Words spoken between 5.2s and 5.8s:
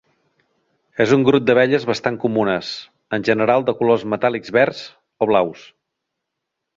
o blaus.